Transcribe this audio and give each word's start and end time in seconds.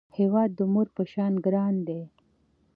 هیواد 0.17 0.49
د 0.55 0.59
مور 0.73 0.87
په 0.95 1.03
شان 1.11 1.33
ګران 1.45 1.75
دی 1.87 2.01